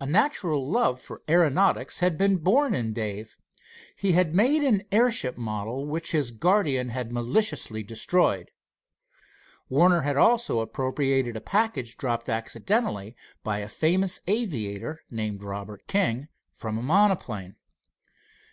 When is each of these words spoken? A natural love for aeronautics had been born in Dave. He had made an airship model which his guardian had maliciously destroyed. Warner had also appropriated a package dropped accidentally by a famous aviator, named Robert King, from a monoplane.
A 0.00 0.06
natural 0.06 0.70
love 0.70 1.00
for 1.00 1.22
aeronautics 1.28 1.98
had 1.98 2.16
been 2.16 2.36
born 2.36 2.72
in 2.72 2.92
Dave. 2.92 3.36
He 3.96 4.12
had 4.12 4.32
made 4.32 4.62
an 4.62 4.82
airship 4.92 5.36
model 5.36 5.86
which 5.86 6.12
his 6.12 6.30
guardian 6.30 6.90
had 6.90 7.10
maliciously 7.10 7.82
destroyed. 7.82 8.52
Warner 9.68 10.02
had 10.02 10.16
also 10.16 10.60
appropriated 10.60 11.36
a 11.36 11.40
package 11.40 11.96
dropped 11.96 12.28
accidentally 12.28 13.16
by 13.42 13.58
a 13.58 13.68
famous 13.68 14.20
aviator, 14.28 15.02
named 15.10 15.42
Robert 15.42 15.88
King, 15.88 16.28
from 16.52 16.78
a 16.78 16.82
monoplane. 16.82 17.56